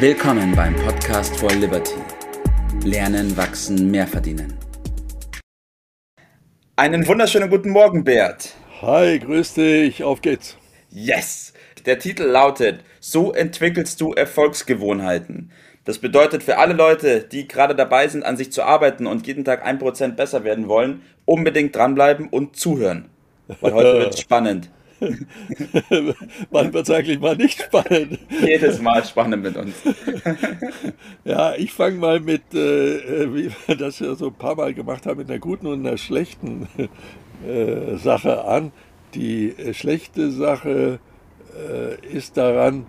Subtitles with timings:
[0.00, 1.96] Willkommen beim Podcast for Liberty.
[2.84, 4.56] Lernen, wachsen, mehr verdienen.
[6.76, 8.54] Einen wunderschönen guten Morgen, Bert.
[8.80, 10.56] Hi, grüß dich, auf geht's.
[10.90, 11.52] Yes!
[11.84, 15.50] Der Titel lautet So entwickelst du Erfolgsgewohnheiten.
[15.84, 19.44] Das bedeutet für alle Leute, die gerade dabei sind, an sich zu arbeiten und jeden
[19.44, 23.10] Tag ein Prozent besser werden wollen, unbedingt dranbleiben und zuhören.
[23.60, 24.70] Weil heute wird es spannend.
[26.50, 28.18] Wird es eigentlich mal nicht spannend?
[28.40, 29.74] Jedes Mal spannend mit uns.
[31.24, 35.06] ja, ich fange mal mit, äh, wie wir das ja so ein paar Mal gemacht
[35.06, 36.68] haben, mit einer guten und einer schlechten
[37.46, 38.72] äh, Sache an.
[39.14, 40.98] Die äh, schlechte Sache
[41.56, 42.86] äh, ist daran,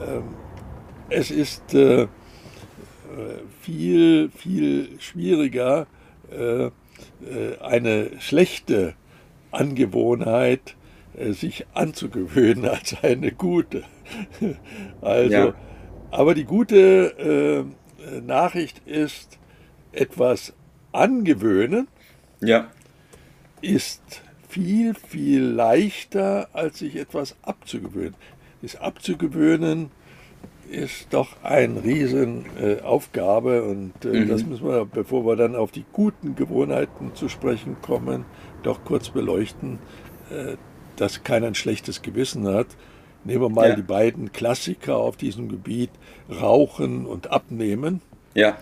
[0.00, 0.24] ähm,
[1.10, 2.08] es ist äh,
[3.60, 5.86] viel, viel schwieriger,
[6.30, 6.70] äh,
[7.60, 8.94] eine schlechte
[9.50, 10.76] Angewohnheit
[11.32, 13.84] sich anzugewöhnen als eine gute.
[15.00, 15.54] Also, ja.
[16.10, 17.66] aber die gute
[18.06, 19.38] äh, Nachricht ist,
[19.92, 20.54] etwas
[20.92, 21.88] angewöhnen
[22.40, 22.68] ja.
[23.60, 28.14] ist viel, viel leichter, als sich etwas abzugewöhnen.
[28.60, 29.90] Das Abzugewöhnen
[30.70, 34.28] ist doch eine Riesenaufgabe äh, und äh, mhm.
[34.28, 38.24] das müssen wir, bevor wir dann auf die guten Gewohnheiten zu sprechen kommen,
[38.62, 39.78] doch kurz beleuchten,
[40.30, 40.56] äh,
[40.96, 42.68] dass keiner ein schlechtes Gewissen hat.
[43.24, 43.76] Nehmen wir mal ja.
[43.76, 45.90] die beiden Klassiker auf diesem Gebiet,
[46.28, 48.00] Rauchen und Abnehmen.
[48.34, 48.58] Ja.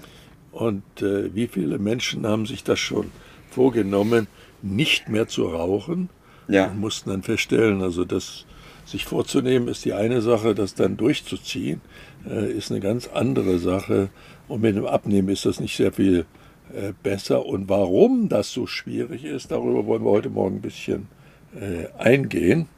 [0.53, 3.11] Und äh, wie viele Menschen haben sich das schon
[3.51, 4.27] vorgenommen,
[4.63, 6.11] nicht mehr zu rauchen
[6.49, 6.67] ja.
[6.67, 8.45] und mussten dann feststellen, also das
[8.85, 11.81] sich vorzunehmen ist die eine Sache, das dann durchzuziehen
[12.29, 14.09] äh, ist eine ganz andere Sache.
[14.49, 16.27] Und mit dem Abnehmen ist das nicht sehr viel
[16.75, 17.47] äh, besser.
[17.47, 21.07] Und warum das so schwierig ist, darüber wollen wir heute Morgen ein bisschen
[21.55, 22.69] äh, eingehen.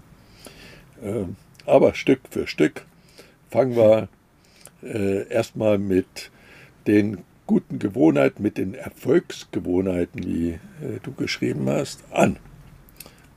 [1.02, 2.84] Ähm, aber Stück für Stück
[3.50, 4.08] fangen wir
[4.82, 6.30] äh, erstmal mit
[6.86, 12.36] den guten Gewohnheiten, mit den Erfolgsgewohnheiten, wie äh, du geschrieben hast, an.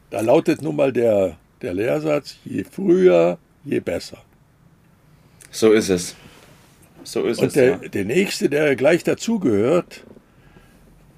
[0.10, 4.20] Da lautet nun mal der, der Lehrsatz, je früher, je besser.
[5.52, 6.16] So ist es.
[7.04, 7.54] So ist Und es.
[7.54, 7.78] Der, ja.
[7.78, 10.04] der nächste, der gleich dazugehört,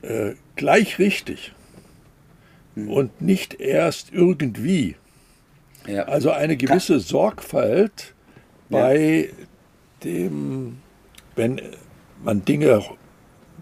[0.02, 1.54] äh, gleich richtig
[2.78, 2.92] mhm.
[2.92, 4.96] und nicht erst irgendwie.
[5.88, 6.04] Ja.
[6.04, 8.14] Also eine gewisse Sorgfalt
[8.70, 9.46] bei ja.
[10.04, 10.78] dem,
[11.36, 11.62] wenn
[12.24, 12.84] man Dinge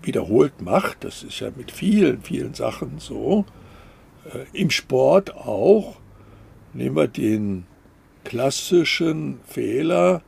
[0.01, 3.45] wiederholt macht, das ist ja mit vielen, vielen Sachen so,
[4.25, 5.97] äh, im Sport auch,
[6.73, 7.65] nehmen wir den
[8.23, 10.21] klassischen Fehler,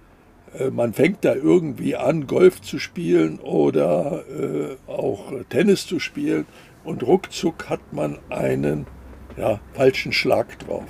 [0.57, 6.45] äh, man fängt da irgendwie an, Golf zu spielen oder äh, auch Tennis zu spielen
[6.87, 8.87] und ruckzuck hat man einen
[9.35, 10.87] ja, falschen Schlag drauf.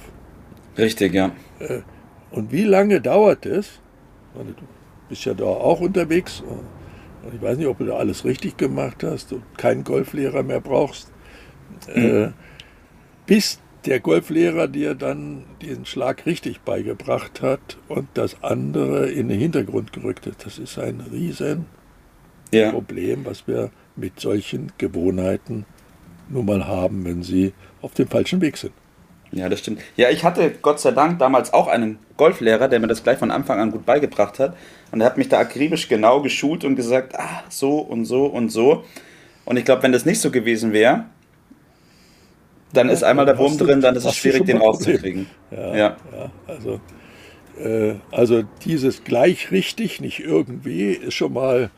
[0.78, 1.31] Richtig, ja.
[1.59, 1.81] Äh,
[2.30, 3.81] und wie lange dauert es?
[4.36, 4.53] Du
[5.09, 9.03] bist ja da auch unterwegs und ich weiß nicht, ob du da alles richtig gemacht
[9.03, 11.12] hast und keinen Golflehrer mehr brauchst,
[11.94, 12.34] mhm.
[13.25, 19.40] bis der Golflehrer dir dann diesen Schlag richtig beigebracht hat und das andere in den
[19.40, 20.46] Hintergrund gerückt hat.
[20.46, 21.66] Das ist ein riesen
[22.53, 22.72] ja.
[22.72, 25.66] Problem, was wir mit solchen Gewohnheiten
[26.29, 28.73] nun mal haben, wenn sie auf dem falschen Weg sind.
[29.31, 29.81] Ja, das stimmt.
[29.97, 33.31] Ja, ich hatte Gott sei Dank damals auch einen Golflehrer, der mir das gleich von
[33.31, 34.55] Anfang an gut beigebracht hat.
[34.91, 38.49] Und er hat mich da akribisch genau geschult und gesagt, ah, so und so und
[38.49, 38.85] so.
[39.45, 41.05] Und ich glaube, wenn das nicht so gewesen wäre,
[42.73, 45.27] dann ist einmal der Wurm drin, dann ist es schwierig, den rauszukriegen.
[45.51, 45.97] Ja, ja.
[46.11, 46.79] ja also,
[47.59, 51.69] äh, also dieses gleich richtig, nicht irgendwie, ist schon mal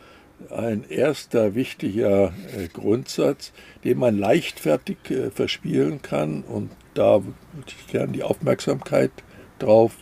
[0.49, 3.51] ein erster wichtiger äh, Grundsatz,
[3.83, 6.43] den man leichtfertig äh, verspielen kann.
[6.43, 7.33] Und da würde
[7.67, 9.11] ich gerne die Aufmerksamkeit
[9.59, 9.97] drauf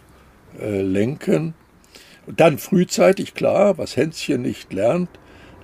[0.60, 1.54] äh, lenken.
[2.26, 5.10] Und dann frühzeitig, klar, was Hänschen nicht lernt,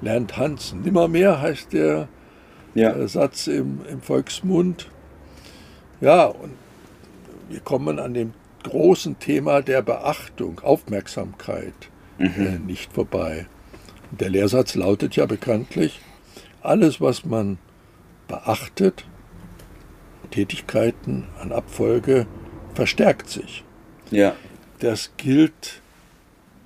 [0.02, 2.08] lernt Hans nimmermehr, heißt der
[2.74, 3.08] ja.
[3.08, 4.90] Satz im, im Volksmund.
[6.02, 6.54] Ja, und
[7.50, 8.34] wir kommen an dem
[8.64, 11.74] großen Thema der Beachtung, Aufmerksamkeit
[12.18, 12.32] mhm.
[12.38, 13.48] äh, nicht vorbei.
[14.20, 16.00] Der Lehrsatz lautet ja bekanntlich,
[16.62, 17.58] alles, was man
[18.28, 19.06] beachtet,
[20.30, 22.28] Tätigkeiten an Abfolge,
[22.76, 23.64] verstärkt sich.
[24.12, 24.36] Ja.
[24.80, 25.82] Das gilt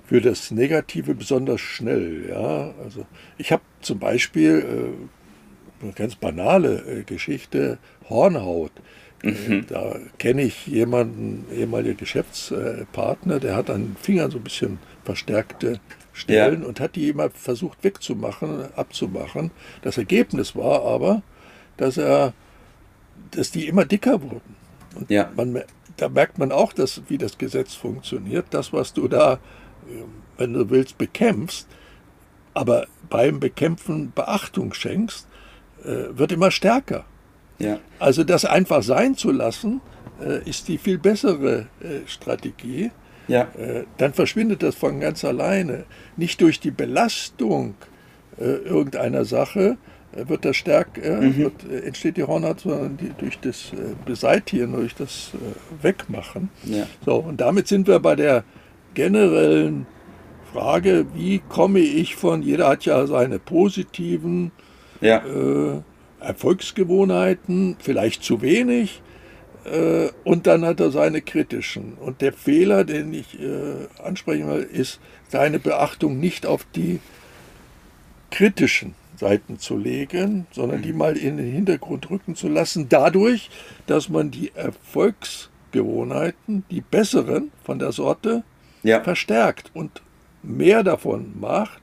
[0.04, 2.28] für das Negative besonders schnell.
[2.28, 2.74] Ja?
[2.84, 3.06] Also
[3.38, 4.98] ich habe zum Beispiel
[5.80, 7.78] äh, eine ganz banale äh, Geschichte,
[8.10, 8.72] Hornhaut.
[9.22, 9.64] Mhm.
[9.68, 15.80] Da kenne ich jemanden, ehemaliger Geschäftspartner, der hat an den Fingern so ein bisschen verstärkte
[16.18, 16.68] Stellen ja.
[16.68, 19.50] und hat die immer versucht wegzumachen, abzumachen.
[19.82, 21.22] Das Ergebnis war aber,
[21.76, 22.34] dass er,
[23.30, 24.56] dass die immer dicker wurden.
[24.94, 25.30] Und ja.
[25.36, 25.62] man,
[25.96, 28.46] da merkt man auch, dass, wie das Gesetz funktioniert.
[28.50, 29.38] Das, was du da
[30.36, 31.66] wenn du willst, bekämpfst,
[32.54, 35.26] aber beim Bekämpfen Beachtung schenkst,
[35.84, 37.04] äh, wird immer stärker.
[37.58, 37.78] Ja.
[37.98, 39.80] Also das einfach sein zu lassen,
[40.20, 42.90] äh, ist die viel bessere äh, Strategie.
[43.28, 43.42] Ja.
[43.58, 45.84] Äh, dann verschwindet das von ganz alleine.
[46.16, 47.74] Nicht durch die Belastung
[48.38, 49.76] äh, irgendeiner Sache
[50.16, 51.36] äh, wird das stärk, Mhm.
[51.36, 53.72] wird, entsteht die Hornhaut, sondern die, durch das
[54.06, 55.32] Beseitigen, durch das
[55.82, 56.48] Wegmachen.
[56.64, 56.86] Ja.
[57.04, 58.44] So, und damit sind wir bei der
[58.94, 59.86] generellen
[60.52, 64.50] Frage, wie komme ich von, jeder hat ja seine positiven
[65.02, 65.22] Ja.
[66.20, 69.02] Erfolgsgewohnheiten, vielleicht zu wenig,
[69.64, 71.94] äh, und dann hat er seine kritischen.
[71.94, 77.00] Und der Fehler, den ich äh, ansprechen will, ist, seine Beachtung nicht auf die
[78.30, 83.50] kritischen Seiten zu legen, sondern die mal in den Hintergrund rücken zu lassen, dadurch,
[83.86, 88.44] dass man die Erfolgsgewohnheiten, die besseren von der Sorte,
[88.84, 89.02] Ja.
[89.02, 90.02] verstärkt und
[90.42, 91.80] mehr davon macht.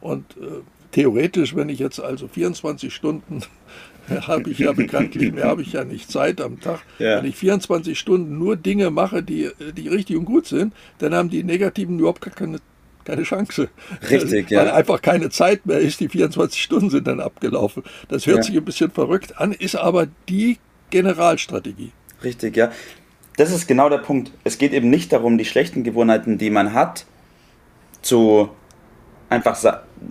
[0.00, 0.60] Und äh,
[0.92, 3.40] theoretisch, wenn ich jetzt also 24 Stunden
[4.26, 6.80] habe ich ja bekanntlich, mehr habe ich ja nicht Zeit am Tag.
[6.98, 7.18] Ja.
[7.18, 11.30] Wenn ich 24 Stunden nur Dinge mache, die, die richtig und gut sind, dann haben
[11.30, 12.58] die Negativen überhaupt gar keine,
[13.04, 13.68] keine Chance.
[14.10, 14.74] Richtig, Weil ja.
[14.74, 17.82] einfach keine Zeit mehr ist, die 24 Stunden sind dann abgelaufen.
[18.08, 18.42] Das hört Ja.
[18.42, 20.58] sich ein bisschen verrückt an, ist aber die
[20.90, 21.92] Generalstrategie.
[22.22, 22.70] Richtig, ja.
[23.36, 24.30] Das ist genau der Punkt.
[24.44, 27.04] Es geht eben nicht darum, die schlechten Gewohnheiten, die man hat,
[28.02, 28.50] zu
[29.28, 29.58] einfach,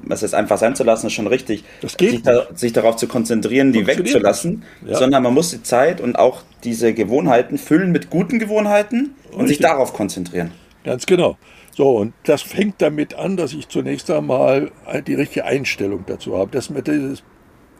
[0.06, 1.63] was ist einfach sein zu lassen, ist schon richtig.
[1.81, 4.63] Das geht sich, da, sich darauf zu konzentrieren, die wegzulassen.
[4.86, 4.98] Ja.
[4.98, 9.60] sondern man muss die Zeit und auch diese Gewohnheiten füllen mit guten Gewohnheiten und sich
[9.60, 9.68] Richtig.
[9.68, 10.51] darauf konzentrieren.
[10.83, 11.38] Ganz genau.
[11.75, 14.71] So, und das fängt damit an, dass ich zunächst einmal
[15.07, 17.24] die richtige Einstellung dazu habe, dass mir dieses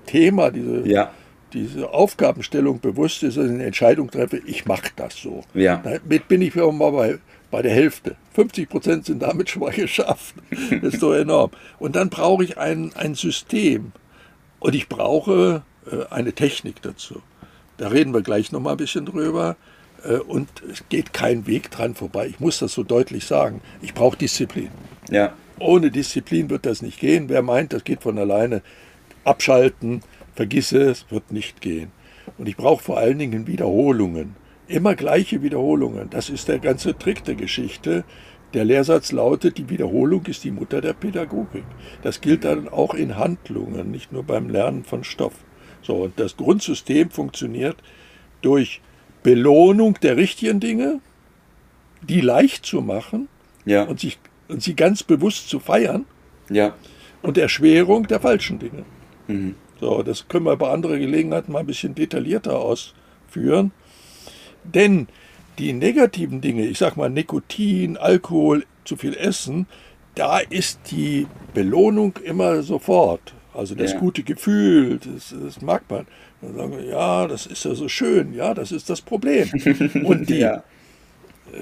[0.08, 1.12] Thema, diese, Ja,
[1.54, 5.44] diese Aufgabenstellung bewusst ist, dass ich eine Entscheidung treffe, ich mache das so.
[5.54, 5.78] Ja.
[5.84, 7.20] Damit bin ich schon mal bei,
[7.54, 8.16] bei der Hälfte.
[8.34, 10.34] 50 Prozent sind damit schon mal geschafft.
[10.82, 11.52] Das ist doch enorm.
[11.78, 13.92] Und dann brauche ich ein, ein System.
[14.60, 17.22] Und ich brauche äh, eine Technik dazu.
[17.78, 19.56] Da reden wir gleich noch mal ein bisschen drüber.
[20.04, 22.26] Äh, und es geht kein Weg dran vorbei.
[22.26, 23.62] Ich muss das so deutlich sagen.
[23.84, 24.70] Ich brauche Disziplin.
[25.12, 27.30] ja, Ohne Disziplin wird das nicht gehen.
[27.30, 28.64] Wer meint, das geht von alleine,
[29.26, 30.02] abschalten,
[30.34, 31.92] vergiss es, wird nicht gehen.
[32.40, 34.43] Und ich brauche vor allen Dingen Wiederholungen.
[34.74, 36.10] Immer gleiche Wiederholungen.
[36.10, 38.04] Das ist der ganze Trick der Geschichte.
[38.56, 41.64] Der Lehrsatz lautet, die Wiederholung ist die Mutter der Pädagogik.
[42.02, 45.36] Das gilt dann auch in Handlungen, nicht nur beim Lernen von Stoff.
[45.84, 47.78] So, und das Grundsystem funktioniert
[48.42, 48.82] durch
[49.22, 51.02] Belohnung der richtigen Dinge,
[52.02, 53.28] die leicht zu machen,
[53.66, 54.18] ja, und, sich,
[54.48, 56.06] und sie ganz bewusst zu feiern
[56.50, 56.74] ja,
[57.22, 58.86] und Erschwerung der falschen Dinge.
[59.28, 59.54] Mhm.
[59.80, 63.72] So, das können wir bei anderer Gelegenheit mal ein bisschen detaillierter ausführen.
[64.64, 65.08] Denn
[65.60, 69.68] die negativen Dinge, ich sag mal Nikotin, Alkohol, zu viel Essen,
[70.16, 73.34] da ist die Belohnung immer sofort.
[73.54, 74.00] Also das Ja.
[74.00, 76.06] gute Gefühl, das, das mag man.
[76.42, 79.50] Dann sagen wir, ja, das ist ja so schön, ja, das ist das Problem.
[80.04, 80.64] Und die, ja,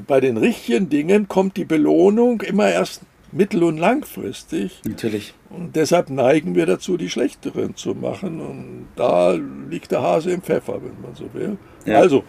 [0.07, 3.01] bei den richtigen Dingen kommt die Belohnung immer erst
[3.33, 4.81] mittel- und langfristig.
[4.85, 5.33] natürlich.
[5.49, 8.41] Und deshalb neigen wir dazu, die schlechteren zu machen.
[8.41, 9.33] Und da
[9.69, 11.57] liegt der Hase im Pfeffer, wenn man so will.
[11.85, 11.99] Ja.
[11.99, 12.23] Also,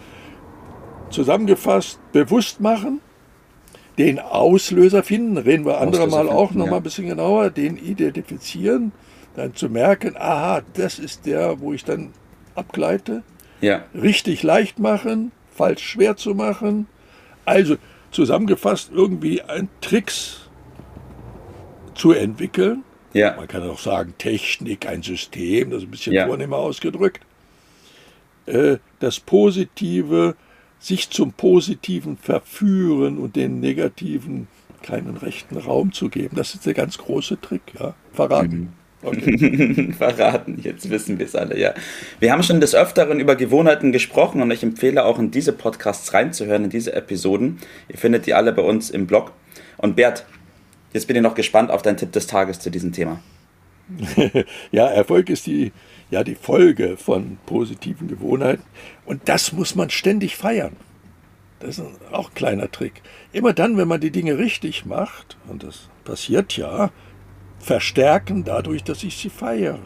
[1.12, 3.00] zusammengefasst, bewusst machen,
[3.98, 6.70] den Auslöser finden, reden wir andere Auslöser Mal auch finden, noch ja.
[6.72, 8.92] mal ein bisschen genauer, den identifizieren,
[9.36, 12.12] dann zu merken, aha, das ist der, wo ich dann
[12.54, 13.22] abgleite
[13.60, 16.86] Ja, richtig leicht machen, falsch schwer zu machen.
[17.44, 17.76] Also
[18.10, 20.48] zusammengefasst irgendwie ein Tricks
[21.94, 22.84] zu entwickeln.
[23.12, 26.26] ja, Man kann auch sagen Technik, ein System, das ist ein bisschen Ja.
[26.26, 27.20] vornehmer ausgedrückt.
[28.46, 30.34] Äh, Das Positive,
[30.82, 34.48] sich zum Positiven verführen und den Negativen
[34.82, 36.36] keinen rechten Raum zu geben.
[36.36, 37.62] Das ist der ganz große Trick.
[37.78, 37.94] Ja?
[38.12, 38.72] Verraten.
[39.02, 39.92] Okay.
[39.98, 40.58] verraten.
[40.62, 41.72] Jetzt wissen wir es alle, ja.
[42.18, 46.12] Wir haben schon des Öfteren über Gewohnheiten gesprochen und ich empfehle auch in diese Podcasts
[46.14, 47.58] reinzuhören, in diese Episoden.
[47.88, 49.32] Ihr findet die alle bei uns im Blog.
[49.76, 50.26] Und Bert,
[50.92, 53.20] jetzt bin ich noch gespannt auf deinen Tipp des Tages zu diesem Thema.
[54.72, 55.72] Ja, Erfolg ist die,
[56.10, 58.62] ja, die Folge von positiven Gewohnheiten.
[59.04, 60.76] Und das muss man ständig feiern.
[61.60, 63.02] Das ist auch ein kleiner Trick.
[63.32, 66.90] Immer dann, wenn man die Dinge richtig macht, und das passiert ja,
[67.60, 69.78] verstärken dadurch, dass ich sie feiere.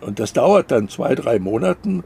[0.00, 2.04] Und das dauert dann zwei, drei Monaten.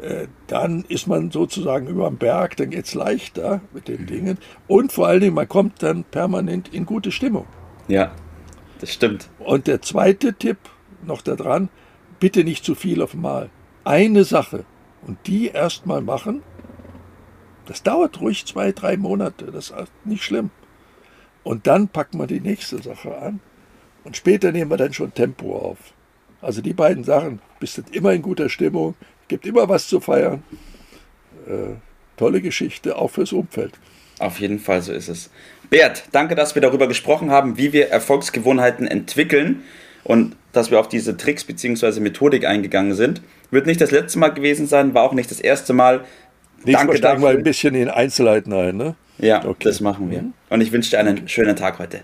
[0.00, 4.38] Äh, Dann ist man sozusagen über dem Berg, dann geht es leichter mit den Dingen.
[4.66, 7.46] Und vor allen Dingen, man kommt dann permanent in gute Stimmung.
[7.88, 8.12] Ja,
[8.80, 9.28] das stimmt.
[9.38, 10.58] Und der zweite Tipp
[11.04, 11.68] noch da dran,
[12.20, 13.50] bitte nicht zu viel auf einmal.
[13.84, 14.64] Eine Sache
[15.06, 16.42] und die erstmal machen.
[17.66, 20.50] Das dauert ruhig zwei, drei Monate, das ist nicht schlimm.
[21.42, 23.40] Und dann packen wir die nächste Sache an.
[24.04, 25.78] Und später nehmen wir dann schon Tempo auf.
[26.40, 28.94] Also die beiden Sachen, bist du immer in guter Stimmung,
[29.28, 30.42] gibt immer was zu feiern.
[31.46, 31.74] Äh,
[32.16, 33.78] tolle Geschichte, auch fürs Umfeld.
[34.18, 35.30] Auf jeden Fall, so ist es.
[35.68, 39.62] Bert, danke, dass wir darüber gesprochen haben, wie wir Erfolgsgewohnheiten entwickeln
[40.04, 42.00] und dass wir auf diese Tricks bzw.
[42.00, 43.20] Methodik eingegangen sind.
[43.50, 46.04] Wird nicht das letzte Mal gewesen sein, war auch nicht das erste Mal.
[46.64, 48.94] Nächstes Danke Mal steigen wir ein bisschen in Einzelheiten ein, ne?
[49.18, 49.64] Ja, okay.
[49.64, 50.24] das machen wir.
[50.50, 52.00] Und ich wünsche dir einen schönen Tag heute.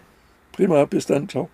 [0.52, 1.49] Prima, bis dann, ciao.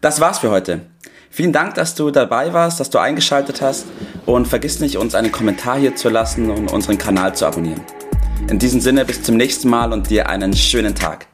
[0.00, 0.82] Das war's für heute.
[1.30, 3.86] Vielen Dank, dass du dabei warst, dass du eingeschaltet hast
[4.26, 7.82] und vergiss nicht, uns einen Kommentar hier zu lassen und unseren Kanal zu abonnieren.
[8.50, 11.26] In diesem Sinne bis zum nächsten Mal und dir einen schönen Tag.